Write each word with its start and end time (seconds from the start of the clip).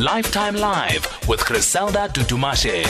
Lifetime 0.00 0.54
Live 0.54 1.28
with 1.28 1.44
Griselda 1.44 2.08
Tutumashe. 2.08 2.86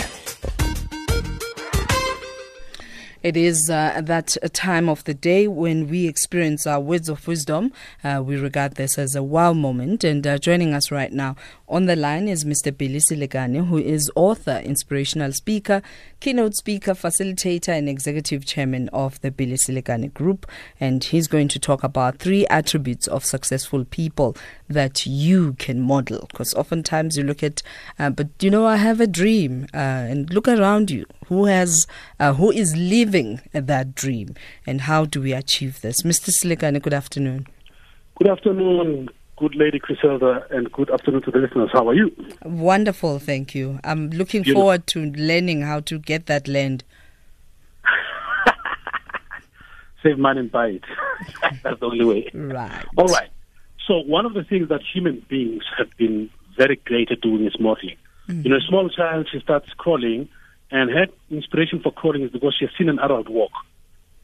It 3.23 3.37
is 3.37 3.69
uh, 3.69 4.01
that 4.05 4.37
time 4.55 4.89
of 4.89 5.05
the 5.05 5.13
day 5.13 5.47
when 5.47 5.89
we 5.89 6.07
experience 6.07 6.67
our 6.67 6.81
words 6.81 7.11
of 7.11 7.27
wisdom. 7.27 7.73
Uh, 8.03 8.23
we 8.25 8.37
regard 8.37 8.77
this 8.77 8.97
as 8.97 9.15
a 9.15 9.23
wow 9.23 9.53
moment. 9.53 10.05
And 10.05 10.27
uh, 10.27 10.39
joining 10.39 10.73
us 10.73 10.91
right 10.91 11.13
now 11.13 11.37
on 11.69 11.85
the 11.85 11.97
line 11.97 12.29
is 12.29 12.47
Mr. 12.47 12.75
Billy 12.75 13.01
Selekane, 13.01 13.67
who 13.67 13.77
is 13.77 14.11
author, 14.15 14.63
inspirational 14.65 15.33
speaker, 15.33 15.83
keynote 16.21 16.55
speaker, 16.55 16.93
facilitator, 16.93 17.77
and 17.77 17.91
executive 17.91 18.47
chairman 18.47 18.89
of 18.89 19.21
the 19.21 19.31
Billy 19.31 19.57
Selekane 19.57 20.15
Group. 20.15 20.47
And 20.79 21.05
he's 21.05 21.29
going 21.29 21.49
to 21.49 21.59
talk 21.59 21.85
about 21.85 22.19
three 22.19 22.47
attributes 22.47 23.07
of 23.07 23.27
successful 23.27 23.85
people 23.85 24.35
that 24.71 25.05
you 25.05 25.55
can 25.55 25.81
model. 25.81 26.27
Because 26.31 26.55
oftentimes 26.55 27.17
you 27.17 27.25
look 27.25 27.43
at, 27.43 27.63
uh, 27.99 28.11
but 28.11 28.29
you 28.41 28.51
know, 28.51 28.67
I 28.67 28.77
have 28.77 29.01
a 29.01 29.07
dream, 29.07 29.67
uh, 29.75 29.77
and 29.77 30.33
look 30.33 30.49
around 30.49 30.91
you. 30.91 31.07
Who 31.27 31.47
has, 31.47 31.87
uh, 32.19 32.35
who 32.35 32.51
is 32.51 32.77
living 32.77 33.41
that 33.53 33.95
dream, 33.95 34.35
and 34.67 34.83
how 34.83 35.05
do 35.05 35.21
we 35.21 35.33
achieve 35.33 35.81
this? 35.81 36.03
Mr. 36.03 36.31
Selekane, 36.31 36.81
good 36.81 36.95
afternoon. 36.95 37.47
Good 38.17 38.29
afternoon, 38.29 39.09
good 39.37 39.55
lady 39.55 39.79
Griselda, 39.79 40.47
and 40.51 40.71
good 40.73 40.91
afternoon 40.91 41.23
to 41.23 41.31
the 41.31 41.39
listeners. 41.39 41.71
How 41.73 41.89
are 41.89 41.95
you? 41.95 42.11
Wonderful, 42.45 43.19
thank 43.19 43.55
you. 43.55 43.81
I'm 43.85 44.11
looking 44.11 44.45
You 44.45 44.55
know- 44.55 44.61
forward 44.61 44.87
to 44.89 45.07
learning 45.13 45.63
how 45.63 45.81
to 45.81 45.99
get 45.99 46.27
that 46.27 46.49
land. 46.49 46.85
Save 50.03 50.19
money 50.19 50.41
and 50.41 50.53
buy 50.53 50.67
it. 50.69 50.85
That's 51.63 51.79
the 51.81 51.87
only 51.87 52.05
way. 52.05 52.31
Right. 52.33 52.87
All 52.97 53.07
right. 53.07 53.29
So 53.91 53.99
one 53.99 54.25
of 54.25 54.35
the 54.35 54.45
things 54.45 54.69
that 54.69 54.83
human 54.95 55.27
beings 55.29 55.65
have 55.77 55.89
been 55.99 56.31
very 56.57 56.77
great 56.77 57.11
at 57.11 57.23
doing 57.23 57.45
is 57.45 57.59
modeling. 57.59 57.97
Mm. 58.29 58.45
You 58.45 58.51
know, 58.51 58.59
a 58.59 58.69
small 58.69 58.89
child, 58.89 59.29
she 59.33 59.41
starts 59.41 59.67
crawling, 59.77 60.29
and 60.71 60.93
her 60.93 61.07
inspiration 61.29 61.81
for 61.83 61.91
crawling 61.91 62.23
is 62.23 62.31
because 62.31 62.55
she 62.57 62.67
has 62.67 62.75
seen 62.79 62.89
an 62.89 63.01
adult 63.01 63.29
walk. 63.29 63.51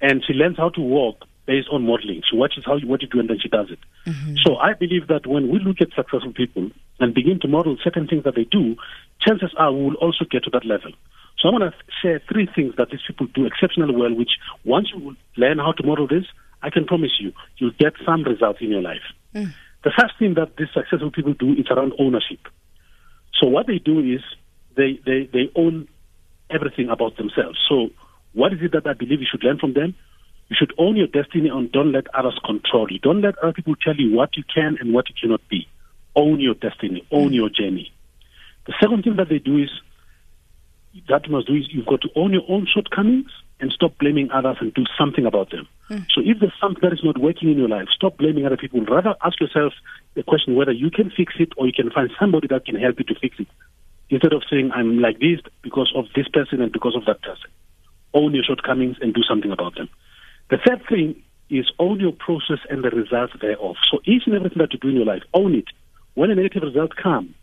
And 0.00 0.22
she 0.24 0.34
learns 0.34 0.56
how 0.56 0.68
to 0.68 0.80
walk 0.80 1.24
based 1.46 1.66
on 1.72 1.84
modeling. 1.84 2.22
She 2.30 2.36
watches 2.36 2.62
how 2.64 2.76
you, 2.76 2.86
what 2.86 3.02
you 3.02 3.08
do 3.08 3.18
and 3.18 3.28
then 3.28 3.40
she 3.42 3.48
does 3.48 3.66
it. 3.72 3.80
Mm-hmm. 4.06 4.36
So 4.44 4.54
I 4.54 4.74
believe 4.74 5.08
that 5.08 5.26
when 5.26 5.50
we 5.50 5.58
look 5.58 5.80
at 5.80 5.88
successful 5.96 6.32
people 6.32 6.70
and 7.00 7.12
begin 7.12 7.40
to 7.40 7.48
model 7.48 7.76
certain 7.82 8.06
things 8.06 8.22
that 8.22 8.36
they 8.36 8.44
do, 8.44 8.76
chances 9.20 9.52
are 9.58 9.72
we 9.72 9.82
will 9.86 9.94
also 9.94 10.24
get 10.30 10.44
to 10.44 10.50
that 10.50 10.64
level. 10.64 10.92
So 11.40 11.48
I'm 11.48 11.58
going 11.58 11.72
to 11.72 11.76
share 12.02 12.22
three 12.30 12.48
things 12.54 12.74
that 12.76 12.90
these 12.90 13.02
people 13.04 13.26
do 13.34 13.46
exceptionally 13.46 13.96
well, 13.96 14.14
which 14.14 14.38
once 14.64 14.92
you 14.94 15.16
learn 15.36 15.58
how 15.58 15.72
to 15.72 15.82
model 15.84 16.06
this, 16.06 16.24
I 16.62 16.70
can 16.70 16.86
promise 16.86 17.18
you, 17.20 17.32
you'll 17.58 17.76
get 17.78 17.94
some 18.04 18.22
results 18.22 18.60
in 18.60 18.70
your 18.70 18.82
life. 18.82 19.02
The 19.84 19.92
first 19.98 20.18
thing 20.18 20.34
that 20.34 20.56
these 20.56 20.68
successful 20.74 21.10
people 21.10 21.34
do 21.34 21.52
is 21.52 21.66
around 21.70 21.92
ownership. 21.98 22.40
So 23.40 23.48
what 23.48 23.66
they 23.66 23.78
do 23.78 24.00
is 24.00 24.20
they, 24.76 24.98
they, 25.04 25.28
they 25.32 25.50
own 25.54 25.88
everything 26.50 26.88
about 26.88 27.16
themselves. 27.16 27.58
So 27.68 27.90
what 28.32 28.52
is 28.52 28.58
it 28.62 28.72
that 28.72 28.86
I 28.86 28.94
believe 28.94 29.20
you 29.20 29.26
should 29.30 29.44
learn 29.44 29.58
from 29.58 29.74
them? 29.74 29.94
You 30.48 30.56
should 30.58 30.72
own 30.78 30.96
your 30.96 31.08
destiny 31.08 31.48
and 31.48 31.70
don't 31.72 31.92
let 31.92 32.06
others 32.14 32.38
control 32.44 32.86
you. 32.90 32.98
Don't 32.98 33.20
let 33.20 33.38
other 33.38 33.52
people 33.52 33.74
tell 33.76 33.96
you 33.96 34.14
what 34.14 34.36
you 34.36 34.44
can 34.52 34.76
and 34.80 34.94
what 34.94 35.08
you 35.08 35.14
cannot 35.20 35.46
be. 35.48 35.68
Own 36.14 36.40
your 36.40 36.54
destiny, 36.54 37.06
own 37.10 37.32
your 37.32 37.48
journey. 37.48 37.92
The 38.66 38.74
second 38.80 39.04
thing 39.04 39.16
that 39.16 39.28
they 39.28 39.38
do 39.38 39.58
is 39.58 39.70
that 41.08 41.26
you 41.26 41.32
must 41.32 41.46
do 41.46 41.54
is 41.54 41.64
you've 41.70 41.86
got 41.86 42.00
to 42.02 42.08
own 42.16 42.32
your 42.32 42.44
own 42.48 42.66
shortcomings 42.72 43.30
and 43.60 43.72
stop 43.72 43.96
blaming 43.98 44.30
others 44.30 44.56
and 44.60 44.72
do 44.74 44.84
something 44.98 45.24
about 45.24 45.50
them. 45.50 45.66
Hmm. 45.88 45.98
So 46.14 46.20
if 46.24 46.38
there's 46.40 46.52
something 46.60 46.80
that 46.82 46.92
is 46.92 47.04
not 47.04 47.18
working 47.18 47.50
in 47.50 47.58
your 47.58 47.68
life, 47.68 47.88
stop 47.94 48.18
blaming 48.18 48.44
other 48.44 48.56
people. 48.56 48.80
Rather 48.84 49.14
ask 49.24 49.40
yourself 49.40 49.72
the 50.14 50.22
question 50.22 50.54
whether 50.54 50.72
you 50.72 50.90
can 50.90 51.10
fix 51.10 51.34
it 51.38 51.52
or 51.56 51.66
you 51.66 51.72
can 51.72 51.90
find 51.90 52.10
somebody 52.18 52.48
that 52.48 52.66
can 52.66 52.76
help 52.76 52.98
you 52.98 53.04
to 53.06 53.14
fix 53.20 53.36
it. 53.38 53.48
Instead 54.10 54.32
of 54.32 54.42
saying 54.50 54.70
I'm 54.72 54.98
like 55.00 55.18
this 55.18 55.40
because 55.62 55.92
of 55.96 56.06
this 56.14 56.28
person 56.28 56.60
and 56.60 56.70
because 56.70 56.94
of 56.94 57.04
that 57.06 57.22
person. 57.22 57.50
Own 58.14 58.34
your 58.34 58.44
shortcomings 58.44 58.96
and 59.00 59.14
do 59.14 59.22
something 59.22 59.50
about 59.50 59.74
them. 59.74 59.88
The 60.50 60.58
third 60.58 60.82
thing 60.88 61.22
is 61.50 61.70
own 61.78 62.00
your 62.00 62.12
process 62.12 62.58
and 62.70 62.84
the 62.84 62.90
results 62.90 63.32
thereof. 63.40 63.76
So 63.90 64.00
each 64.04 64.22
and 64.26 64.34
everything 64.34 64.58
that 64.58 64.72
you 64.72 64.78
do 64.78 64.88
in 64.88 64.96
your 64.96 65.06
life, 65.06 65.22
own 65.34 65.54
it. 65.54 65.66
When 66.14 66.30
a 66.30 66.34
negative 66.34 66.62
result 66.62 66.96
comes, 66.96 67.34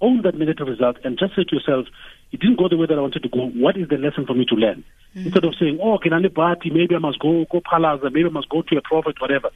own 0.00 0.22
that 0.22 0.36
negative 0.36 0.68
result 0.68 0.98
and 1.04 1.18
just 1.18 1.34
say 1.36 1.44
to 1.44 1.56
yourself, 1.56 1.86
it 2.34 2.40
didn't 2.40 2.58
go 2.58 2.68
the 2.68 2.76
way 2.76 2.86
that 2.86 2.98
I 2.98 3.00
wanted 3.00 3.22
to 3.22 3.28
go. 3.28 3.46
What 3.54 3.76
is 3.76 3.88
the 3.88 3.96
lesson 3.96 4.26
for 4.26 4.34
me 4.34 4.44
to 4.46 4.56
learn? 4.56 4.82
Mm-hmm. 5.14 5.26
Instead 5.26 5.44
of 5.44 5.54
saying, 5.54 5.78
oh, 5.80 5.98
can 5.98 6.12
I 6.12 6.26
party? 6.26 6.68
Maybe 6.68 6.96
I 6.96 6.98
must 6.98 7.20
go, 7.20 7.46
go 7.48 7.60
palaza. 7.60 8.10
Maybe 8.12 8.26
I 8.26 8.30
must 8.30 8.48
go 8.48 8.62
to 8.62 8.76
a 8.76 8.82
prophet, 8.82 9.20
whatever. 9.20 9.50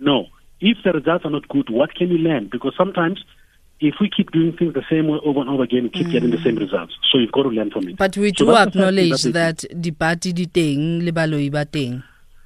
No. 0.00 0.26
If 0.60 0.78
the 0.82 0.92
results 0.92 1.24
are 1.24 1.30
not 1.30 1.46
good, 1.48 1.70
what 1.70 1.94
can 1.94 2.08
you 2.08 2.18
learn? 2.18 2.48
Because 2.50 2.74
sometimes 2.76 3.22
if 3.78 3.94
we 4.00 4.10
keep 4.10 4.32
doing 4.32 4.52
things 4.56 4.74
the 4.74 4.82
same 4.90 5.06
way 5.06 5.20
over 5.24 5.40
and 5.42 5.48
over 5.50 5.62
again, 5.62 5.84
we 5.84 5.90
keep 5.90 6.10
getting 6.10 6.30
the 6.30 6.38
mm. 6.38 6.44
same 6.44 6.56
results. 6.56 6.94
So 7.12 7.18
you've 7.18 7.30
got 7.30 7.44
to 7.44 7.50
learn 7.50 7.70
from 7.70 7.88
it. 7.88 7.96
But 7.96 8.16
we 8.16 8.34
So 8.34 8.46
do 8.46 8.50
that's 8.50 8.74
the 8.74 8.80
first 8.80 8.96
thing 8.96 9.04
acknowledge 9.06 9.22
that 9.38 9.64
the 9.70 9.90
party 9.92 10.32
di 10.32 10.46
teng 10.46 11.04
le 11.04 11.12
baloi 11.12 11.50
ba 11.52 11.64
teng, 11.64 12.02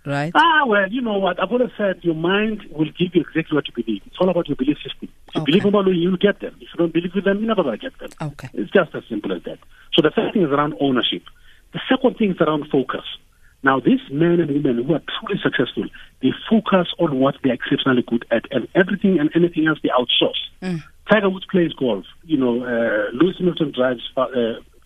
right? 0.09 0.33
Ah, 0.35 0.65
well, 0.67 0.91
you 0.91 1.01
know 1.01 1.19
what? 1.19 1.41
I've 1.43 1.53
always 1.53 1.71
said 1.77 2.01
your 2.03 2.15
mind 2.15 2.63
will 2.71 2.91
give 2.99 3.15
you 3.15 3.21
exactly 3.21 3.55
what 3.55 3.69
you 3.69 3.75
believe. 3.85 4.03
It's 4.07 4.17
all 4.21 4.29
about 4.29 4.49
your 4.49 4.57
belief 4.57 4.79
system. 4.79 5.09
If 5.29 5.35
you 5.35 5.43
Okay. 5.43 5.51
believe 5.53 5.65
in 5.67 5.73
Balu, 5.73 5.93
you'll 5.93 6.17
get 6.17 6.41
them. 6.41 6.55
If 6.61 6.69
you 6.73 6.79
don't 6.79 6.93
believe 6.93 7.15
in 7.15 7.25
them, 7.25 7.39
you're 7.39 7.49
never 7.49 7.63
going 7.63 7.79
to 7.79 7.91
get 7.91 7.99
them. 7.99 8.11
Okay. 8.33 8.49
It's 8.55 8.71
just 8.73 8.95
as 8.95 9.03
simple 9.09 9.33
as 9.33 9.43
that. 9.45 9.59
So 9.95 10.03
the 10.03 10.11
first 10.11 10.33
thing 10.35 10.43
is 10.43 10.51
around 10.51 10.75
ownership. 10.81 11.23
The 11.73 11.81
second 11.89 12.17
thing 12.17 12.31
is 12.33 12.41
around 12.41 12.69
focus. 12.73 13.05
Now, 13.63 13.81
these 13.81 14.01
men 14.11 14.39
and 14.41 14.51
women 14.51 14.85
who 14.85 14.95
are 14.95 15.03
truly 15.21 15.41
successful, 15.43 15.85
they 16.23 16.33
focus 16.49 16.89
on 16.99 17.19
what 17.19 17.35
they're 17.43 17.55
exceptionally 17.55 18.03
good 18.07 18.25
at, 18.31 18.45
and 18.53 18.69
everything 18.75 19.19
and 19.19 19.31
anything 19.35 19.67
else 19.67 19.79
they 19.83 19.91
outsource. 19.91 20.81
Tiger 21.11 21.29
Woods 21.29 21.47
plays 21.51 21.73
golf. 21.73 22.05
You 22.25 22.37
know, 22.37 22.63
uh, 22.65 23.11
Lewis 23.13 23.37
Hamilton 23.39 23.73
drives 23.75 24.03
uh, 24.17 24.27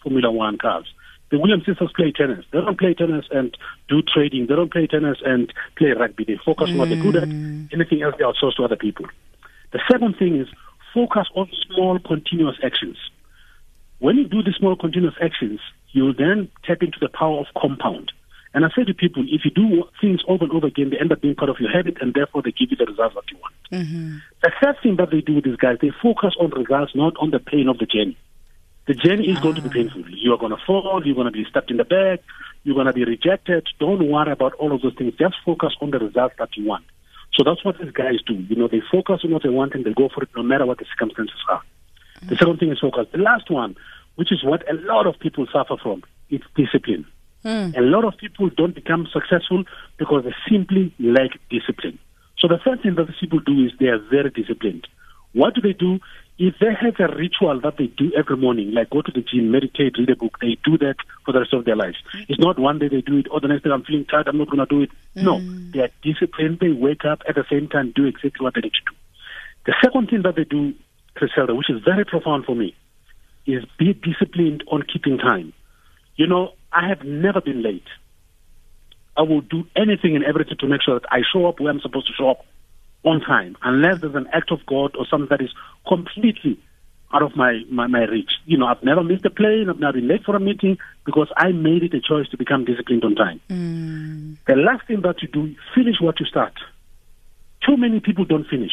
Formula 0.03 0.31
One 0.31 0.57
cars. 0.59 0.87
The 1.33 1.39
Williams 1.39 1.65
sisters 1.65 1.91
play 1.97 2.13
tennis. 2.13 2.45
They 2.53 2.61
don't 2.61 2.79
play 2.79 2.93
tennis 2.93 3.25
and 3.31 3.57
do 3.89 4.03
trading. 4.03 4.49
They 4.49 4.55
don't 4.55 4.71
play 4.71 4.87
tennis 4.87 5.17
and 5.25 5.51
play 5.79 5.93
rugby. 5.99 6.25
They 6.25 6.39
focus 6.45 6.69
on 6.69 6.77
what 6.77 6.91
they're 6.91 7.01
good 7.01 7.17
at. 7.17 7.27
Mm. 7.27 7.73
Anything 7.73 8.03
else 8.03 8.15
they 8.19 8.25
outsource 8.25 8.57
to 8.57 8.65
other 8.65 8.77
people. 8.77 9.07
The 9.73 9.81
second 9.91 10.17
thing 10.19 10.39
is 10.39 10.49
focus 10.93 11.29
on 11.35 11.49
small, 11.67 11.99
continuous 12.01 12.57
actions. 12.63 12.99
When 13.99 14.19
you 14.19 14.29
do 14.29 14.43
the 14.43 14.53
small, 14.53 14.77
continuous 14.77 15.15
actions, 15.23 15.61
you'll 15.93 16.13
then 16.13 16.51
tap 16.65 16.83
into 16.83 16.99
the 17.01 17.09
power 17.09 17.41
of 17.41 17.47
compound. 17.59 18.13
And 18.53 18.67
I 18.67 18.69
say 18.77 18.85
to 18.85 18.93
people, 18.93 19.25
if 19.27 19.47
you 19.47 19.51
do 19.51 19.85
things 20.03 20.21
over 20.29 20.45
and 20.45 20.53
over 20.53 20.67
again, 20.67 20.91
they 20.91 20.99
end 20.99 21.13
up 21.13 21.23
being 21.23 21.35
part 21.35 21.49
of 21.49 21.57
your 21.59 21.71
habit, 21.71 21.97
and 22.03 22.13
therefore 22.13 22.43
they 22.43 22.53
give 22.53 22.71
you 22.73 22.77
the 22.77 22.85
results 22.85 23.15
that 23.15 23.25
you 23.31 23.39
want. 23.39 23.55
Mm-hmm. 23.73 24.17
The 24.43 24.53
third 24.63 24.77
thing 24.83 24.97
that 24.97 25.11
they 25.11 25.23
do 25.23 25.37
with 25.37 25.45
these 25.45 25.57
guys, 25.57 25.79
they 25.81 25.93
focus 26.03 26.35
on 26.39 26.51
results, 26.51 26.93
not 26.95 27.15
on 27.17 27.31
the 27.31 27.39
pain 27.39 27.69
of 27.69 27.79
the 27.79 27.87
journey. 27.87 28.19
The 28.87 28.95
journey 28.95 29.31
is 29.31 29.39
going 29.39 29.55
to 29.55 29.63
be 29.63 29.69
ah. 29.69 29.73
painful. 29.73 30.03
You 30.09 30.33
are 30.33 30.39
going 30.39 30.51
to 30.51 30.63
fall. 30.67 31.03
You're 31.05 31.15
going 31.15 31.27
to 31.27 31.33
be 31.33 31.45
stabbed 31.49 31.71
in 31.71 31.77
the 31.77 31.85
back. 31.85 32.21
You're 32.65 32.75
going 32.75 32.87
to 32.87 32.93
be 32.93 33.05
rejected. 33.05 33.69
Don't 33.79 34.09
worry 34.09 34.33
about 34.33 34.55
all 34.55 34.73
of 34.73 34.83
those 34.83 34.95
things. 34.95 35.15
Just 35.19 35.37
focus 35.45 35.75
on 35.81 35.91
the 35.91 35.99
results 35.99 36.35
that 36.39 36.57
you 36.57 36.67
want. 36.67 36.85
So 37.35 37.45
that's 37.45 37.65
what 37.65 37.79
these 37.79 37.93
guys 37.93 38.21
do. 38.27 38.35
You 38.35 38.57
know, 38.57 38.69
they 38.69 38.83
focus 38.91 39.21
on 39.25 39.31
what 39.31 39.43
they 39.43 39.49
want 39.49 39.75
and 39.75 39.85
they 39.85 39.93
go 39.93 40.09
for 40.13 40.23
it 40.23 40.29
no 40.37 40.43
matter 40.43 40.67
what 40.67 40.79
the 40.79 40.85
circumstances 40.93 41.39
are. 41.49 41.63
The 42.29 42.37
second 42.37 42.59
thing 42.59 42.71
is 42.71 42.79
focus. 42.79 43.07
The 43.11 43.19
last 43.19 43.51
one, 43.51 43.75
which 44.17 44.31
is 44.31 44.45
what 44.45 44.69
a 44.71 44.75
lot 44.75 45.07
of 45.07 45.19
people 45.19 45.47
suffer 45.53 45.77
from, 45.83 46.05
it's 46.31 46.45
discipline. 46.55 47.07
Hmm. 47.43 47.71
A 47.77 47.81
lot 47.81 48.05
of 48.05 48.17
people 48.19 48.51
don't 48.51 48.75
become 48.75 49.09
successful 49.13 49.65
because 49.97 50.25
they 50.25 50.35
simply 50.49 50.95
lack 51.01 51.31
discipline. 51.51 51.99
So 52.39 52.49
the 52.49 52.59
first 52.59 52.83
thing 52.83 52.95
that 52.95 53.07
these 53.07 53.17
people 53.19 53.41
do 53.41 53.65
is 53.65 53.73
they 53.81 53.87
are 53.87 53.99
very 53.99 54.31
disciplined. 54.31 54.87
What 55.33 55.55
do 55.55 55.61
they 55.61 55.73
do? 55.73 55.99
If 56.45 56.57
they 56.59 56.75
have 56.75 56.99
a 56.99 57.15
ritual 57.15 57.61
that 57.61 57.77
they 57.79 57.87
do 57.87 58.11
every 58.19 58.37
morning, 58.37 58.73
like 58.73 58.91
go 58.91 59.01
to 59.01 59.13
the 59.13 59.21
gym, 59.21 59.53
meditate, 59.53 59.97
read 59.97 60.11
a 60.11 60.17
book, 60.17 60.39
they 60.41 60.59
do 60.65 60.77
that 60.79 60.97
for 61.25 61.31
the 61.31 61.39
rest 61.39 61.55
of 61.55 61.65
their 61.65 61.77
lives. 61.77 61.99
Mm. 62.13 62.27
It's 62.29 62.41
not 62.41 62.59
one 62.59 62.81
day 62.81 62.89
they 62.89 63.01
do 63.01 63.19
it, 63.19 63.29
or 63.31 63.39
the 63.39 63.47
next 63.47 63.63
day 63.63 63.71
I'm 63.71 63.85
feeling 63.85 64.05
tired, 64.07 64.27
I'm 64.27 64.39
not 64.39 64.51
going 64.51 64.59
to 64.59 64.67
do 64.67 64.83
it. 64.83 64.91
No, 65.15 65.39
mm. 65.39 65.73
they 65.73 65.79
are 65.79 65.91
disciplined. 66.03 66.59
They 66.59 66.71
wake 66.71 67.05
up 67.05 67.23
at 67.29 67.37
the 67.37 67.45
same 67.49 67.69
time, 67.69 67.93
do 67.95 68.07
exactly 68.07 68.43
what 68.43 68.55
they 68.55 68.63
need 68.63 68.73
to 68.73 68.91
do. 68.91 68.97
The 69.67 69.75
second 69.81 70.11
thing 70.11 70.23
that 70.23 70.35
they 70.35 70.43
do, 70.43 70.75
Griselda, 71.15 71.55
which 71.55 71.71
is 71.71 71.81
very 71.85 72.05
profound 72.05 72.45
for 72.45 72.57
me, 72.57 72.75
is 73.47 73.63
be 73.79 73.93
disciplined 73.93 74.65
on 74.67 74.83
keeping 74.83 75.19
time. 75.19 75.53
You 76.17 76.27
know, 76.27 76.55
I 76.73 76.89
have 76.89 77.05
never 77.05 77.41
been 77.41 77.63
late. 77.63 77.87
I 79.17 79.23
will 79.23 79.43
do 79.43 79.63
anything 79.77 80.17
and 80.17 80.25
everything 80.25 80.57
to 80.59 80.67
make 80.67 80.83
sure 80.83 80.99
that 80.99 81.07
I 81.09 81.21
show 81.33 81.47
up 81.47 81.61
where 81.61 81.71
I'm 81.71 81.81
supposed 81.81 82.09
to 82.09 82.15
show 82.15 82.31
up 82.31 82.45
on 83.05 83.21
time, 83.21 83.57
unless 83.63 84.01
there's 84.01 84.15
an 84.15 84.29
act 84.33 84.53
of 84.53 84.65
God 84.67 84.95
or 84.97 85.07
something 85.07 85.29
that 85.31 85.43
is 85.43 85.53
completely 85.87 86.59
out 87.13 87.23
of 87.23 87.37
my, 87.37 87.61
my, 87.71 87.87
my 87.87 88.05
reach. 88.05 88.33
You 88.47 88.57
know, 88.57 88.67
I've 88.67 88.83
never 88.83 89.03
missed 89.03 89.25
a 89.25 89.31
plane, 89.31 89.69
I've 89.69 89.79
never 89.79 89.95
been 89.95 90.09
late 90.09 90.25
for 90.25 90.35
a 90.35 90.41
meeting 90.41 90.79
because 91.05 91.29
I 91.37 91.53
made 91.53 91.83
it 91.83 91.95
a 91.95 92.01
choice 92.01 92.29
to 92.31 92.37
become 92.37 92.65
disciplined 92.65 93.05
on 93.05 93.15
time. 93.15 93.41
Mm. 93.51 94.37
The 94.47 94.57
last 94.57 94.87
thing 94.87 95.03
that 95.03 95.21
you 95.21 95.29
do, 95.29 95.55
finish 95.75 95.97
what 96.01 96.21
you 96.21 96.27
start. 96.27 96.55
Too 97.67 97.77
many 97.77 98.01
people 98.01 98.25
don't 98.25 98.47
finish. 98.47 98.73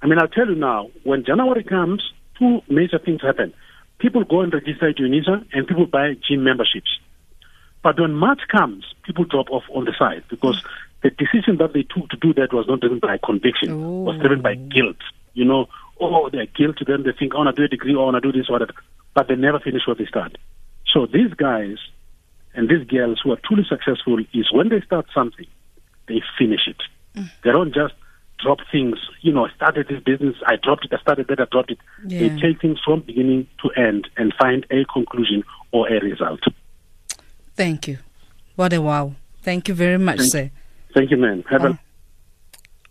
I 0.00 0.06
mean, 0.06 0.18
I'll 0.18 0.28
tell 0.28 0.48
you 0.48 0.54
now, 0.54 0.90
when 1.02 1.24
January 1.24 1.64
comes, 1.64 2.12
two 2.38 2.60
major 2.68 2.98
things 2.98 3.22
happen. 3.22 3.52
People 3.98 4.24
go 4.24 4.42
and 4.42 4.54
register 4.54 4.88
at 4.88 4.96
UNISA 4.96 5.46
and 5.52 5.66
people 5.66 5.86
buy 5.86 6.14
gym 6.26 6.44
memberships. 6.44 6.98
But 7.82 7.98
when 8.00 8.14
March 8.14 8.40
comes, 8.50 8.84
people 9.04 9.24
drop 9.24 9.50
off 9.50 9.64
on 9.74 9.84
the 9.84 9.94
side 9.98 10.24
because 10.30 10.62
the 11.02 11.10
decision 11.10 11.58
that 11.58 11.72
they 11.72 11.82
took 11.82 12.08
to 12.10 12.16
do 12.16 12.34
that 12.34 12.52
was 12.52 12.66
not 12.68 12.80
driven 12.80 12.98
by 12.98 13.18
conviction, 13.24 14.04
was 14.04 14.18
driven 14.20 14.42
by 14.42 14.54
guilt. 14.54 14.96
You 15.34 15.44
know, 15.44 15.68
oh, 16.00 16.28
they're 16.30 16.46
guilt, 16.46 16.78
then 16.86 17.04
they 17.04 17.12
think, 17.12 17.34
I 17.34 17.38
want 17.38 17.54
to 17.54 17.60
do 17.60 17.64
a 17.64 17.68
degree, 17.68 17.94
I 17.94 17.98
want 17.98 18.20
to 18.20 18.20
do 18.20 18.36
this, 18.36 18.48
or 18.48 18.54
whatever. 18.54 18.74
But 19.14 19.28
they 19.28 19.36
never 19.36 19.60
finish 19.60 19.82
what 19.86 19.98
they 19.98 20.06
start. 20.06 20.36
So 20.92 21.06
these 21.06 21.32
guys 21.34 21.76
and 22.54 22.68
these 22.68 22.86
girls 22.86 23.20
who 23.22 23.32
are 23.32 23.38
truly 23.44 23.64
successful 23.68 24.18
is 24.32 24.52
when 24.52 24.68
they 24.68 24.80
start 24.80 25.06
something, 25.14 25.46
they 26.08 26.22
finish 26.38 26.66
it. 26.66 26.82
Mm. 27.14 27.30
They 27.44 27.52
don't 27.52 27.74
just 27.74 27.94
drop 28.38 28.58
things. 28.72 28.96
You 29.20 29.32
know, 29.32 29.46
I 29.46 29.50
started 29.54 29.88
this 29.88 30.02
business, 30.02 30.36
I 30.46 30.56
dropped 30.56 30.84
it, 30.84 30.92
I 30.92 31.00
started 31.00 31.28
that, 31.28 31.40
I 31.40 31.44
dropped 31.50 31.70
it. 31.70 31.78
Yeah. 32.06 32.20
They 32.20 32.40
take 32.40 32.60
things 32.60 32.78
from 32.84 33.00
beginning 33.00 33.46
to 33.62 33.70
end 33.80 34.08
and 34.16 34.32
find 34.38 34.66
a 34.70 34.84
conclusion 34.84 35.44
or 35.72 35.88
a 35.88 36.00
result. 36.00 36.40
Thank 37.54 37.88
you. 37.88 37.98
What 38.56 38.72
a 38.72 38.80
wow. 38.80 39.14
Thank 39.42 39.68
you 39.68 39.74
very 39.74 39.98
much, 39.98 40.18
thank, 40.18 40.30
sir. 40.30 40.50
Thank 40.94 41.10
you, 41.10 41.16
man. 41.16 41.44
Have 41.50 41.64
oh. 41.64 41.68
a 41.68 41.78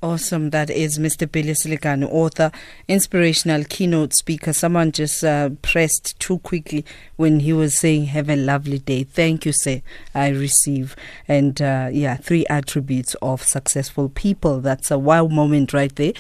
Awesome. 0.04 0.52
That 0.52 0.70
is 0.70 1.00
Mr. 1.00 1.30
Billy 1.30 1.54
Selekane, 1.54 2.08
author, 2.08 2.52
inspirational 2.88 3.64
keynote 3.64 4.14
speaker. 4.14 4.54
Someone 4.54 4.92
just 4.92 5.24
uh, 5.24 5.50
pressed 5.64 6.20
too 6.20 6.38
quickly 6.40 6.86
when 7.16 7.40
he 7.40 7.52
was 7.52 7.76
saying, 7.76 8.06
Have 8.06 8.30
a 8.30 8.36
lovely 8.36 8.78
day. 8.78 9.06
Thank 9.06 9.48
you, 9.48 9.54
sir. 9.54 9.82
I 10.14 10.30
receive. 10.30 10.96
And 11.28 11.60
uh, 11.60 11.90
yeah, 11.92 12.16
three 12.18 12.46
attributes 12.46 13.16
of 13.24 13.42
successful 13.42 14.10
people. 14.10 14.62
That's 14.62 14.92
a 14.92 15.00
wow 15.00 15.26
moment 15.26 15.74
right 15.74 15.96
there. 15.96 16.14